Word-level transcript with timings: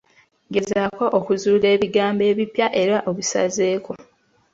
Gezaako 0.53 1.05
okuzuula 1.17 1.67
ebigambo 1.75 2.21
ebipya 2.31 2.67
era 2.81 2.97
obisazeeko. 3.09 3.93